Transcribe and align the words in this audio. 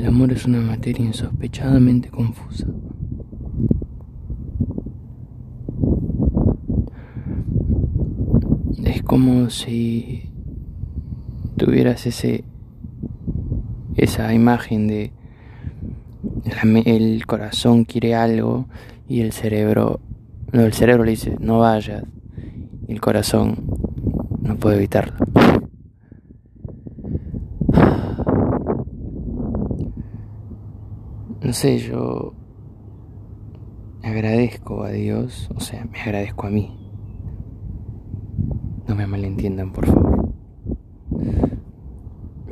El 0.00 0.06
amor 0.06 0.32
es 0.32 0.46
una 0.46 0.62
materia 0.62 1.04
insospechadamente 1.04 2.08
confusa. 2.08 2.66
Es 8.82 9.02
como 9.02 9.50
si 9.50 10.32
tuvieras 11.58 12.06
ese 12.06 12.44
esa 13.94 14.32
imagen 14.32 14.88
de 14.88 15.12
el 16.86 17.26
corazón 17.26 17.84
quiere 17.84 18.14
algo 18.14 18.68
y 19.06 19.20
el 19.20 19.32
cerebro 19.32 20.00
no 20.50 20.62
el 20.62 20.72
cerebro 20.72 21.04
le 21.04 21.10
dice 21.10 21.36
no 21.40 21.58
vayas 21.58 22.04
y 22.88 22.92
el 22.92 23.02
corazón 23.02 23.66
no 24.40 24.56
puede 24.56 24.76
evitarlo 24.76 25.39
no 31.50 31.54
sé 31.54 31.80
yo 31.80 32.32
agradezco 34.04 34.84
a 34.84 34.90
Dios 34.90 35.50
o 35.52 35.58
sea 35.58 35.84
me 35.84 36.00
agradezco 36.00 36.46
a 36.46 36.50
mí 36.50 36.78
no 38.86 38.94
me 38.94 39.04
malentiendan 39.08 39.72
por 39.72 39.86
favor 39.86 40.32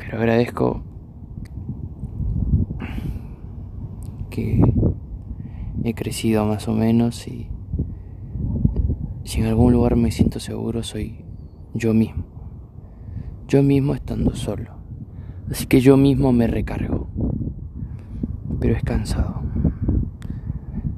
pero 0.01 0.19
agradezco 0.19 0.83
he 5.85 5.95
crecido 5.95 6.45
más 6.45 6.67
o 6.67 6.73
menos 6.73 7.29
y 7.29 7.49
si 9.23 9.39
en 9.39 9.47
algún 9.47 9.75
lugar 9.75 9.95
me 9.95 10.11
siento 10.11 10.41
seguro 10.41 10.83
soy 10.83 11.25
yo 11.73 11.95
mismo. 11.95 12.25
Yo 13.47 13.63
mismo 13.63 13.95
estando 13.95 14.35
solo. 14.35 14.73
Así 15.51 15.67
que 15.67 15.81
yo 15.81 15.97
mismo 15.97 16.33
me 16.33 16.47
recargo. 16.47 16.98
Pero 18.61 18.75
es 18.75 18.83
cansado. 18.83 19.43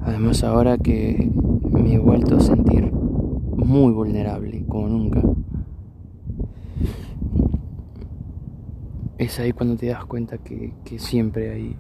Además 0.01 0.43
ahora 0.45 0.79
que 0.79 1.31
me 1.71 1.95
he 1.95 1.99
vuelto 1.99 2.37
a 2.37 2.41
sentir 2.41 2.91
muy 2.93 3.93
vulnerable 3.93 4.65
como 4.67 4.89
nunca. 4.89 5.23
Es 9.19 9.39
ahí 9.39 9.53
cuando 9.53 9.77
te 9.77 9.87
das 9.87 10.05
cuenta 10.07 10.39
que, 10.39 10.73
que 10.85 10.99
siempre 10.99 11.51
hay 11.51 11.77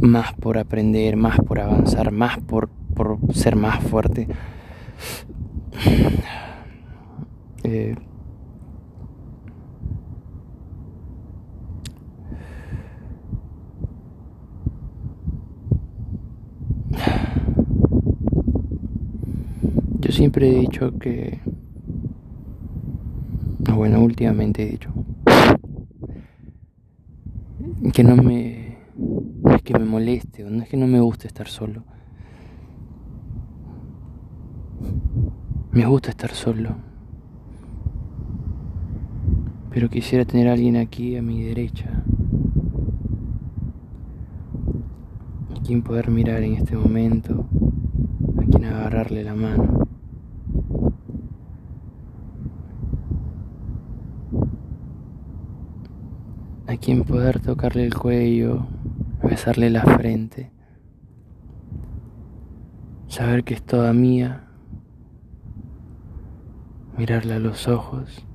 más 0.00 0.34
por 0.34 0.58
aprender, 0.58 1.16
más 1.16 1.38
por 1.40 1.60
avanzar, 1.60 2.10
más 2.12 2.38
por, 2.38 2.68
por 2.94 3.18
ser 3.32 3.56
más 3.56 3.82
fuerte. 3.84 4.28
Eh, 7.66 7.96
yo 20.00 20.03
siempre 20.14 20.48
he 20.48 20.60
dicho 20.60 20.96
que, 20.98 21.40
bueno, 23.74 24.00
últimamente 24.00 24.62
he 24.62 24.70
dicho 24.70 24.92
que 27.92 28.02
no 28.02 28.16
me 28.16 28.78
es 29.54 29.62
que 29.62 29.78
me 29.78 29.84
moleste, 29.84 30.44
no 30.44 30.62
es 30.62 30.68
que 30.68 30.76
no 30.76 30.86
me 30.86 31.00
guste 31.00 31.26
estar 31.26 31.48
solo. 31.48 31.84
Me 35.72 35.84
gusta 35.86 36.10
estar 36.10 36.30
solo. 36.30 36.76
Pero 39.70 39.88
quisiera 39.90 40.24
tener 40.24 40.48
a 40.48 40.52
alguien 40.52 40.76
aquí 40.76 41.16
a 41.16 41.22
mi 41.22 41.42
derecha. 41.42 42.04
A 45.50 45.60
quien 45.62 45.82
poder 45.82 46.10
mirar 46.10 46.42
en 46.42 46.54
este 46.54 46.76
momento. 46.76 47.46
A 48.38 48.44
quien 48.44 48.64
agarrarle 48.64 49.24
la 49.24 49.34
mano. 49.34 49.83
A 56.74 56.76
quien 56.76 57.04
poder 57.04 57.38
tocarle 57.38 57.84
el 57.84 57.94
cuello 57.94 58.66
besarle 59.22 59.70
la 59.70 59.82
frente, 59.82 60.50
saber 63.06 63.44
que 63.44 63.54
es 63.54 63.62
toda 63.62 63.92
mía, 63.92 64.48
mirarle 66.98 67.34
a 67.34 67.38
los 67.38 67.68
ojos. 67.68 68.26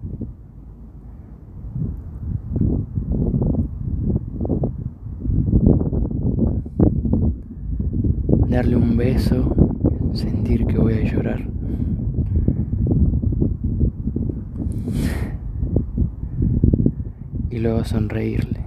Darle 8.47 8.78
un 8.78 8.95
beso, 8.95 9.53
sentir 10.13 10.66
que 10.66 10.78
voy 10.78 10.94
a 10.94 11.03
llorar. 11.03 11.45
Y 17.51 17.59
luego 17.59 17.83
sonreírle 17.83 18.59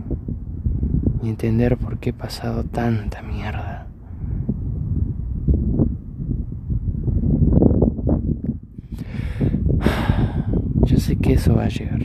y 1.23 1.29
entender 1.29 1.77
por 1.77 1.99
qué 1.99 2.11
he 2.11 2.13
pasado 2.13 2.65
tanta 2.65 3.23
mierda. 3.23 3.87
Yo 10.85 10.99
sé 10.99 11.17
que 11.17 11.35
eso 11.35 11.55
va 11.55 11.65
a 11.65 11.69
llegar. 11.69 12.01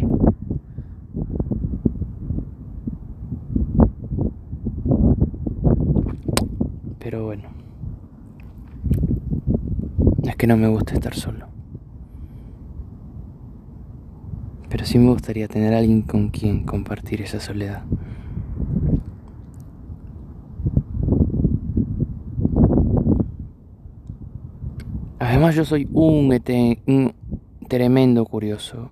Pero 6.99 7.25
bueno, 7.25 7.43
es 10.23 10.35
que 10.35 10.45
no 10.45 10.57
me 10.57 10.67
gusta 10.67 10.93
estar 10.93 11.15
solo. 11.15 11.46
Pero 14.69 14.85
sí 14.85 14.97
me 14.97 15.09
gustaría 15.09 15.47
tener 15.47 15.73
a 15.73 15.77
alguien 15.77 16.01
con 16.01 16.29
quien 16.29 16.63
compartir 16.63 17.21
esa 17.21 17.39
soledad. 17.39 17.83
Además 25.19 25.55
yo 25.55 25.65
soy 25.65 25.87
un, 25.93 27.13
tremendo 27.67 28.25
curioso. 28.25 28.91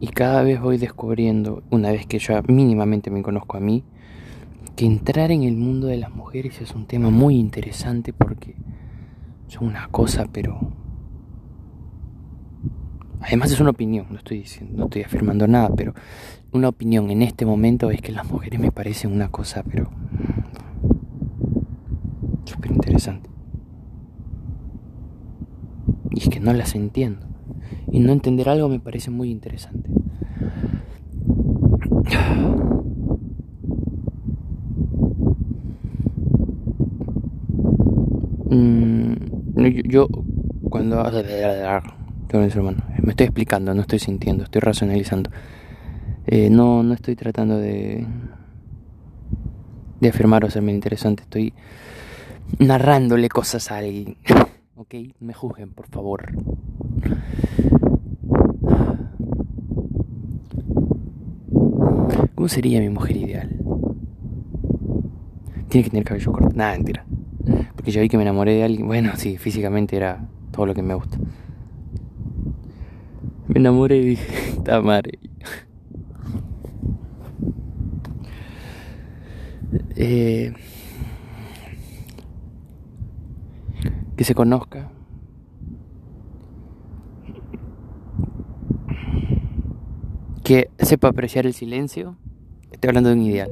Y 0.00 0.08
cada 0.08 0.42
vez 0.42 0.60
voy 0.60 0.78
descubriendo, 0.78 1.62
una 1.70 1.90
vez 1.92 2.06
que 2.06 2.18
ya 2.18 2.42
mínimamente 2.48 3.10
me 3.10 3.22
conozco 3.22 3.56
a 3.56 3.60
mí, 3.60 3.84
que 4.76 4.86
entrar 4.86 5.30
en 5.30 5.44
el 5.44 5.56
mundo 5.56 5.86
de 5.86 5.98
las 5.98 6.14
mujeres 6.14 6.60
es 6.60 6.74
un 6.74 6.86
tema 6.86 7.10
muy 7.10 7.36
interesante 7.36 8.12
porque 8.12 8.54
son 9.48 9.66
una 9.68 9.88
cosa, 9.88 10.28
pero... 10.32 10.79
Además 13.20 13.52
es 13.52 13.60
una 13.60 13.70
opinión, 13.70 14.06
no 14.10 14.16
estoy 14.16 14.38
diciendo, 14.38 14.76
no 14.76 14.84
estoy 14.84 15.02
afirmando 15.02 15.46
nada, 15.46 15.70
pero 15.76 15.94
una 16.52 16.68
opinión 16.68 17.10
en 17.10 17.22
este 17.22 17.44
momento 17.44 17.90
es 17.90 18.00
que 18.00 18.12
las 18.12 18.28
mujeres 18.30 18.58
me 18.58 18.72
parecen 18.72 19.12
una 19.12 19.28
cosa, 19.30 19.62
pero... 19.62 19.90
súper 22.44 22.72
interesante. 22.72 23.28
Y 26.10 26.20
es 26.20 26.28
que 26.28 26.40
no 26.40 26.52
las 26.52 26.74
entiendo. 26.74 27.26
Y 27.92 28.00
no 28.00 28.12
entender 28.12 28.48
algo 28.48 28.68
me 28.68 28.80
parece 28.80 29.10
muy 29.10 29.30
interesante. 29.30 29.90
Mm, 38.50 39.14
yo, 39.88 40.08
cuando 40.68 40.96
hermano, 42.32 42.78
me 43.02 43.10
estoy 43.10 43.26
explicando, 43.26 43.74
no 43.74 43.82
estoy 43.82 43.98
sintiendo, 43.98 44.44
estoy 44.44 44.60
racionalizando. 44.60 45.30
Eh, 46.26 46.50
no, 46.50 46.82
no 46.82 46.94
estoy 46.94 47.16
tratando 47.16 47.58
de 47.58 48.06
de 50.00 50.08
afirmar 50.08 50.44
o 50.44 50.50
serme 50.50 50.72
interesante, 50.72 51.22
estoy 51.22 51.52
narrándole 52.58 53.28
cosas 53.28 53.70
a 53.70 53.78
alguien. 53.78 54.16
¿ok? 54.76 54.94
Me 55.20 55.34
juzguen, 55.34 55.72
por 55.72 55.86
favor. 55.88 56.32
¿Cómo 62.34 62.48
sería 62.48 62.80
mi 62.80 62.88
mujer 62.88 63.16
ideal? 63.16 63.50
Tiene 65.68 65.84
que 65.84 65.90
tener 65.90 66.04
cabello 66.04 66.32
corto. 66.32 66.50
Nada, 66.54 66.72
mentira. 66.72 67.04
Porque 67.76 67.90
yo 67.90 68.00
vi 68.00 68.08
que 68.08 68.16
me 68.16 68.22
enamoré 68.22 68.54
de 68.54 68.64
alguien. 68.64 68.86
Bueno, 68.86 69.12
sí, 69.16 69.36
físicamente 69.36 69.96
era 69.96 70.26
todo 70.50 70.64
lo 70.66 70.74
que 70.74 70.82
me 70.82 70.94
gusta. 70.94 71.18
Me 73.50 73.58
enamoré 73.58 73.96
y 73.96 74.04
dije, 74.10 74.62
madre. 74.84 75.18
Eh, 79.96 80.52
que 84.16 84.22
se 84.22 84.36
conozca. 84.36 84.92
Que 90.44 90.70
sepa 90.78 91.08
apreciar 91.08 91.44
el 91.44 91.52
silencio. 91.54 92.16
Estoy 92.70 92.88
hablando 92.88 93.08
de 93.08 93.16
un 93.16 93.22
ideal. 93.22 93.50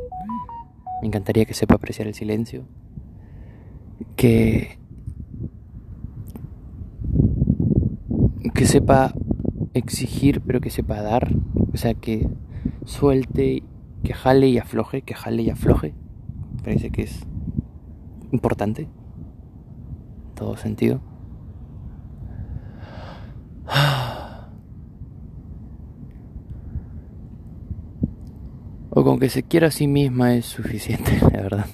Me 1.03 1.09
encantaría 1.09 1.45
que 1.45 1.55
sepa 1.55 1.75
apreciar 1.75 2.07
el 2.07 2.15
silencio. 2.15 2.67
Que. 4.15 4.79
Que 8.55 8.65
sepa 8.65 9.13
exigir, 9.75 10.41
pero 10.41 10.61
que 10.61 10.71
sepa 10.71 11.03
dar. 11.03 11.31
O 11.73 11.77
sea, 11.77 11.95
que 11.95 12.29
suelte, 12.85 13.63
que 14.03 14.15
jale 14.15 14.49
y 14.49 14.59
afloje, 14.59 15.03
que 15.03 15.15
jale 15.15 15.43
y 15.43 15.51
afloje. 15.51 15.95
Parece 16.63 16.91
que 16.91 17.03
es 17.03 17.27
importante. 18.33 18.83
En 18.83 20.35
todo 20.35 20.57
sentido. 20.57 21.01
O 28.91 29.05
con 29.05 29.21
que 29.21 29.29
se 29.29 29.45
quiera 29.45 29.69
a 29.69 29.71
sí 29.71 29.87
misma 29.87 30.35
es 30.35 30.47
suficiente, 30.47 31.13
la 31.33 31.43
verdad. 31.43 31.67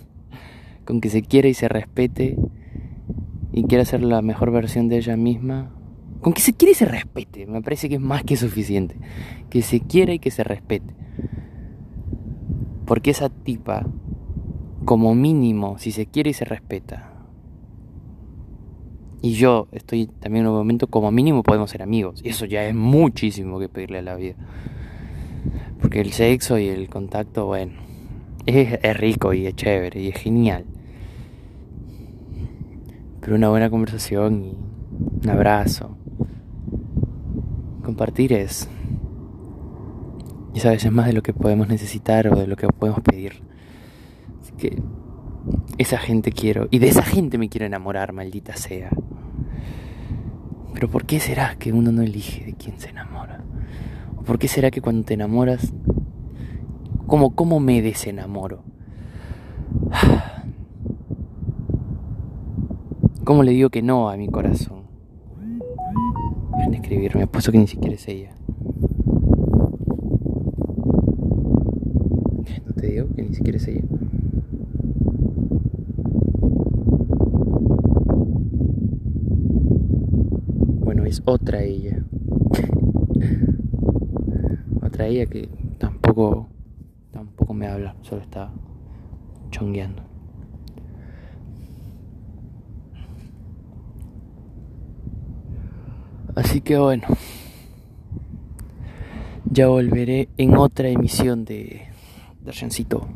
Con 0.84 1.00
que 1.00 1.08
se 1.08 1.22
quiera 1.22 1.48
y 1.48 1.54
se 1.54 1.68
respete 1.68 2.36
y 3.50 3.64
quiera 3.64 3.84
ser 3.84 4.02
la 4.02 4.20
mejor 4.20 4.50
versión 4.50 4.88
de 4.88 4.98
ella 4.98 5.16
misma. 5.16 5.73
Con 6.24 6.32
que 6.32 6.40
se 6.40 6.54
quiera 6.54 6.72
y 6.72 6.74
se 6.74 6.86
respete, 6.86 7.44
me 7.44 7.60
parece 7.60 7.90
que 7.90 7.96
es 7.96 8.00
más 8.00 8.24
que 8.24 8.36
suficiente. 8.36 8.96
Que 9.50 9.60
se 9.60 9.80
quiera 9.80 10.14
y 10.14 10.18
que 10.18 10.30
se 10.30 10.42
respete. 10.42 10.94
Porque 12.86 13.10
esa 13.10 13.28
tipa, 13.28 13.86
como 14.86 15.14
mínimo, 15.14 15.76
si 15.76 15.92
se 15.92 16.06
quiere 16.06 16.30
y 16.30 16.32
se 16.32 16.46
respeta, 16.46 17.12
y 19.20 19.32
yo 19.34 19.68
estoy 19.70 20.06
también 20.06 20.46
en 20.46 20.52
un 20.52 20.56
momento 20.56 20.86
como 20.86 21.10
mínimo 21.10 21.42
podemos 21.42 21.70
ser 21.70 21.82
amigos. 21.82 22.22
Y 22.24 22.30
eso 22.30 22.46
ya 22.46 22.66
es 22.66 22.74
muchísimo 22.74 23.58
que 23.58 23.68
pedirle 23.68 23.98
a 23.98 24.02
la 24.02 24.14
vida. 24.14 24.36
Porque 25.78 26.00
el 26.00 26.12
sexo 26.12 26.58
y 26.58 26.68
el 26.68 26.88
contacto, 26.88 27.44
bueno, 27.44 27.74
es, 28.46 28.78
es 28.82 28.96
rico 28.96 29.34
y 29.34 29.46
es 29.46 29.54
chévere 29.56 30.00
y 30.00 30.08
es 30.08 30.16
genial. 30.16 30.64
Pero 33.20 33.36
una 33.36 33.50
buena 33.50 33.68
conversación 33.68 34.42
y 34.42 34.56
un 35.22 35.28
abrazo. 35.28 35.98
Compartir 37.84 38.32
es. 38.32 38.68
Y 40.54 40.60
sabes, 40.60 40.84
es 40.84 40.92
más 40.92 41.06
de 41.06 41.12
lo 41.12 41.22
que 41.22 41.34
podemos 41.34 41.68
necesitar 41.68 42.32
o 42.32 42.36
de 42.36 42.46
lo 42.46 42.56
que 42.56 42.66
podemos 42.66 43.02
pedir. 43.02 43.42
Así 44.40 44.52
que 44.52 44.82
esa 45.78 45.98
gente 45.98 46.32
quiero. 46.32 46.68
Y 46.70 46.78
de 46.78 46.88
esa 46.88 47.02
gente 47.02 47.38
me 47.38 47.48
quiero 47.48 47.66
enamorar, 47.66 48.12
maldita 48.12 48.56
sea. 48.56 48.90
Pero 50.72 50.88
¿por 50.88 51.04
qué 51.04 51.20
será 51.20 51.56
que 51.56 51.72
uno 51.72 51.92
no 51.92 52.02
elige 52.02 52.44
de 52.44 52.54
quién 52.54 52.80
se 52.80 52.90
enamora? 52.90 53.44
¿O 54.16 54.22
por 54.22 54.38
qué 54.38 54.48
será 54.48 54.70
que 54.70 54.80
cuando 54.80 55.04
te 55.04 55.14
enamoras, 55.14 55.72
¿cómo, 57.06 57.34
cómo 57.34 57.60
me 57.60 57.82
desenamoro? 57.82 58.62
¿Cómo 63.24 63.42
le 63.42 63.52
digo 63.52 63.70
que 63.70 63.82
no 63.82 64.08
a 64.08 64.16
mi 64.16 64.28
corazón? 64.28 64.83
Dejen 66.56 66.70
de 66.70 66.76
escribirme, 66.76 67.22
apuesto 67.22 67.52
que 67.52 67.58
ni 67.58 67.66
siquiera 67.66 67.94
es 67.94 68.08
ella. 68.08 68.30
No 72.66 72.72
te 72.74 72.86
digo 72.86 73.08
que 73.14 73.22
ni 73.22 73.34
siquiera 73.34 73.58
es 73.58 73.68
ella. 73.68 73.82
es 81.06 81.22
otra 81.24 81.62
ella. 81.62 82.02
otra 84.82 85.06
ella 85.06 85.26
que 85.26 85.48
tampoco 85.78 86.48
tampoco 87.12 87.54
me 87.54 87.66
habla, 87.66 87.94
solo 88.02 88.22
está 88.22 88.50
chongueando. 89.50 90.13
Así 96.34 96.60
que 96.60 96.78
bueno, 96.78 97.06
ya 99.44 99.68
volveré 99.68 100.28
en 100.36 100.56
otra 100.56 100.88
emisión 100.88 101.44
de 101.44 101.82
Dargencito. 102.42 103.06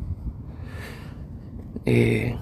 Eh, 1.85 2.37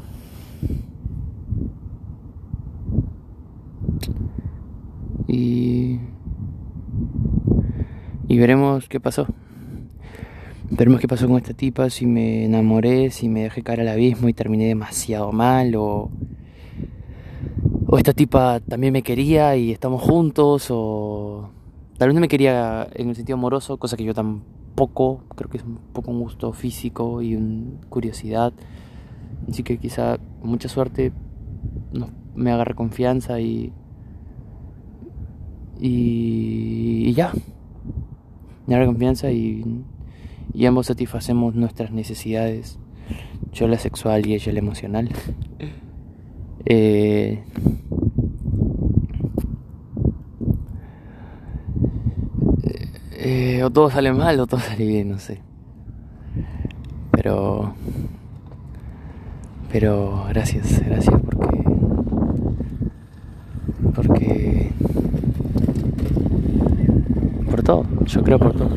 y, 5.27 5.99
y 8.27 8.37
veremos 8.37 8.87
qué 8.87 8.99
pasó. 8.99 9.25
Veremos 10.69 10.99
qué 10.99 11.07
pasó 11.07 11.27
con 11.27 11.37
esta 11.37 11.53
tipa, 11.53 11.89
si 11.89 12.05
me 12.05 12.45
enamoré, 12.45 13.09
si 13.09 13.29
me 13.29 13.43
dejé 13.43 13.63
caer 13.63 13.81
al 13.81 13.87
abismo 13.87 14.29
y 14.29 14.33
terminé 14.33 14.67
demasiado 14.67 15.31
mal 15.31 15.73
o, 15.75 16.11
o 17.89 17.97
esta 17.97 18.13
tipa 18.13 18.59
también 18.59 18.91
me 18.91 19.01
quería 19.01 19.55
y 19.55 19.71
estamos 19.71 20.01
juntos 20.01 20.67
o 20.69 21.49
tal 21.97 22.09
vez 22.09 22.15
no 22.15 22.21
me 22.21 22.27
quería 22.27 22.87
en 22.93 23.09
el 23.09 23.15
sentido 23.15 23.37
amoroso, 23.37 23.77
cosa 23.77 23.95
que 23.95 24.03
yo 24.03 24.13
tampoco, 24.13 25.23
creo 25.35 25.49
que 25.49 25.57
es 25.57 25.63
un 25.63 25.77
poco 25.93 26.11
un 26.11 26.19
gusto 26.19 26.51
físico 26.51 27.21
y 27.21 27.35
una 27.35 27.79
curiosidad. 27.89 28.51
Así 29.49 29.63
que 29.63 29.77
quizá 29.77 30.17
con 30.41 30.49
mucha 30.49 30.67
suerte 30.67 31.13
me 32.35 32.51
agarre 32.51 32.75
confianza 32.75 33.39
y 33.39 33.71
y, 35.79 37.13
ya. 37.13 37.31
la 38.65 38.85
confianza 38.85 39.31
y, 39.31 39.63
y 40.53 40.65
ambos 40.65 40.87
satisfacemos 40.87 41.55
nuestras 41.55 41.91
necesidades. 41.91 42.79
Yo 43.53 43.67
la 43.67 43.77
sexual 43.77 44.25
y 44.25 44.33
ella 44.33 44.51
la 44.51 44.59
emocional. 44.59 45.09
Eh, 46.65 47.43
eh, 53.13 53.63
o 53.63 53.69
todo 53.69 53.89
sale 53.89 54.11
mal 54.13 54.39
o 54.39 54.47
todo 54.47 54.59
sale 54.59 54.85
bien, 54.85 55.09
no 55.09 55.19
sé. 55.19 55.41
Pero... 57.11 57.73
Pero 59.71 60.25
gracias, 60.29 60.81
gracias 60.85 61.19
porque... 61.21 61.57
Porque 63.93 64.71
todo, 67.67 67.83
yo 68.05 68.23
creo 68.23 68.39
por 68.39 68.53
todo. 68.53 68.69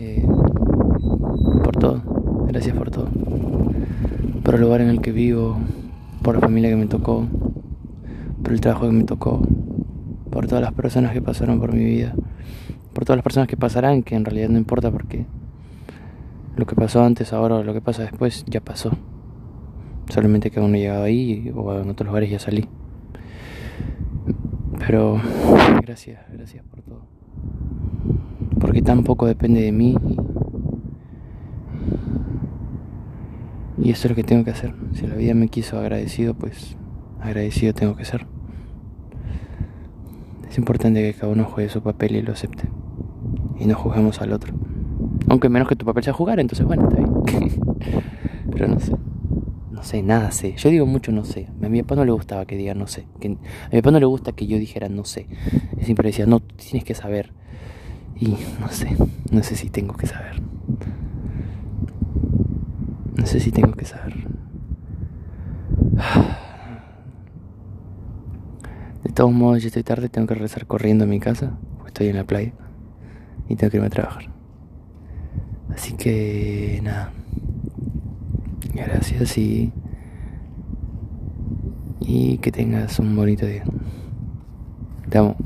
Eh, 0.00 0.26
por 1.62 1.76
todo, 1.76 2.02
gracias 2.48 2.76
por 2.76 2.90
todo. 2.90 3.08
Por 4.46 4.54
el 4.54 4.60
lugar 4.60 4.80
en 4.80 4.90
el 4.90 5.00
que 5.00 5.10
vivo, 5.10 5.58
por 6.22 6.36
la 6.36 6.40
familia 6.40 6.70
que 6.70 6.76
me 6.76 6.86
tocó, 6.86 7.26
por 8.44 8.52
el 8.52 8.60
trabajo 8.60 8.86
que 8.86 8.92
me 8.92 9.02
tocó, 9.02 9.42
por 10.30 10.46
todas 10.46 10.62
las 10.62 10.72
personas 10.72 11.12
que 11.12 11.20
pasaron 11.20 11.58
por 11.58 11.72
mi 11.72 11.84
vida, 11.84 12.14
por 12.92 13.04
todas 13.04 13.16
las 13.16 13.24
personas 13.24 13.48
que 13.48 13.56
pasarán, 13.56 14.04
que 14.04 14.14
en 14.14 14.24
realidad 14.24 14.48
no 14.48 14.56
importa 14.56 14.92
porque 14.92 15.26
lo 16.54 16.64
que 16.64 16.76
pasó 16.76 17.02
antes, 17.02 17.32
ahora, 17.32 17.64
lo 17.64 17.74
que 17.74 17.80
pasa 17.80 18.02
después, 18.02 18.44
ya 18.46 18.60
pasó. 18.60 18.92
Solamente 20.10 20.52
que 20.52 20.60
aún 20.60 20.70
no 20.70 20.76
he 20.76 20.80
llegado 20.82 21.02
ahí 21.02 21.52
o 21.52 21.74
en 21.80 21.90
otros 21.90 22.06
lugares 22.06 22.30
ya 22.30 22.38
salí. 22.38 22.68
Pero 24.78 25.20
gracias, 25.82 26.20
gracias 26.32 26.64
por 26.66 26.82
todo. 26.82 27.00
Porque 28.60 28.80
tan 28.80 29.02
poco 29.02 29.26
depende 29.26 29.60
de 29.62 29.72
mí. 29.72 29.96
Y, 33.78 33.90
eso 33.90 34.06
es 34.06 34.10
lo 34.10 34.16
que 34.16 34.24
tengo 34.24 34.44
que 34.44 34.50
hacer. 34.50 34.74
Si 34.94 35.06
la 35.06 35.14
vida 35.14 35.34
me 35.34 35.48
quiso 35.48 35.78
agradecido, 35.78 36.34
pues 36.34 36.76
agradecido 37.20 37.74
tengo 37.74 37.96
que 37.96 38.04
ser. 38.04 38.26
Es 40.48 40.58
importante 40.58 41.02
que 41.02 41.18
cada 41.18 41.32
uno 41.32 41.44
juegue 41.44 41.68
su 41.68 41.82
papel 41.82 42.16
y 42.16 42.22
lo 42.22 42.32
acepte. 42.32 42.64
Y 43.58 43.66
no 43.66 43.74
juzguemos 43.74 44.20
al 44.20 44.32
otro. 44.32 44.54
Aunque 45.28 45.48
menos 45.48 45.68
que 45.68 45.76
tu 45.76 45.84
papel 45.84 46.04
sea 46.04 46.12
jugar, 46.12 46.40
entonces 46.40 46.66
bueno, 46.66 46.88
está 46.88 46.96
bien. 46.96 47.60
Pero 48.50 48.68
no 48.68 48.80
sé 48.80 48.92
no 49.76 49.82
sé, 49.82 50.02
nada 50.02 50.30
sé. 50.32 50.54
Yo 50.56 50.70
digo 50.70 50.86
mucho 50.86 51.12
no 51.12 51.24
sé. 51.24 51.48
A 51.62 51.68
mi 51.68 51.82
papá 51.82 51.96
no 51.96 52.04
le 52.06 52.10
gustaba 52.10 52.46
que 52.46 52.56
diga 52.56 52.74
no 52.74 52.86
sé. 52.86 53.06
Que, 53.20 53.28
a 53.28 53.68
mi 53.70 53.82
papá 53.82 53.90
no 53.90 54.00
le 54.00 54.06
gusta 54.06 54.32
que 54.32 54.46
yo 54.46 54.58
dijera 54.58 54.88
no 54.88 55.04
sé. 55.04 55.26
siempre 55.82 56.08
decía, 56.08 56.26
no, 56.26 56.40
tienes 56.40 56.82
que 56.82 56.94
saber. 56.94 57.32
Y 58.18 58.28
no 58.58 58.68
sé, 58.70 58.96
no 59.30 59.42
sé 59.42 59.54
si 59.54 59.68
tengo 59.68 59.94
que 59.94 60.06
saber. 60.06 60.40
No 63.16 63.26
sé 63.26 63.40
si 63.40 63.50
tengo 63.50 63.72
que 63.72 63.84
saber. 63.84 64.14
De 69.04 69.12
todos 69.12 69.32
modos, 69.32 69.62
ya 69.62 69.68
estoy 69.68 69.82
tarde, 69.82 70.08
tengo 70.08 70.26
que 70.26 70.34
regresar 70.34 70.66
corriendo 70.66 71.04
a 71.04 71.06
mi 71.06 71.20
casa, 71.20 71.58
estoy 71.86 72.08
en 72.08 72.16
la 72.16 72.24
playa 72.24 72.52
y 73.48 73.56
tengo 73.56 73.70
que 73.70 73.76
irme 73.78 73.86
a 73.86 73.90
trabajar. 73.90 74.30
Así 75.70 75.94
que 75.94 76.80
nada. 76.82 77.12
Gracias 78.74 79.38
y, 79.38 79.72
y 82.00 82.38
que 82.38 82.52
tengas 82.52 82.98
un 82.98 83.16
bonito 83.16 83.46
día. 83.46 83.64
Te 85.08 85.18
amo. 85.18 85.36